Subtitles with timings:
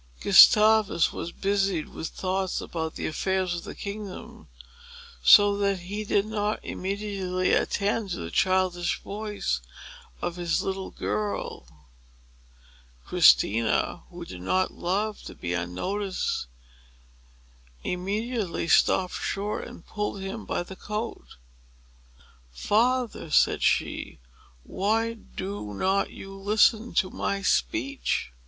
[0.19, 4.47] Gustavus was busied with thoughts about the affairs of the kingdom,
[5.23, 9.61] so that he did not immediately attend to the childish voice
[10.19, 11.67] of his little girl.
[13.05, 16.47] Christina, who did not love to be unnoticed,
[17.83, 21.35] immediately stopped short, and pulled him by the coat.
[22.49, 24.19] "Father," said she,
[24.63, 28.31] "why do not you listen to my speech?"